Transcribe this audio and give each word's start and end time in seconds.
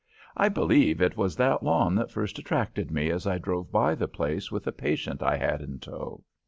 I 0.35 0.49
believe 0.49 0.99
it 0.99 1.15
was 1.15 1.35
that 1.35 1.61
lawn 1.61 1.93
that 1.93 2.09
first 2.09 2.39
attracted 2.39 2.89
me 2.89 3.11
as 3.11 3.27
I 3.27 3.37
drove 3.37 3.71
by 3.71 3.93
the 3.93 4.07
place 4.07 4.51
with 4.51 4.65
a 4.65 4.71
patient 4.71 5.21
I 5.21 5.37
had 5.37 5.61
in 5.61 5.77
tow. 5.77 6.23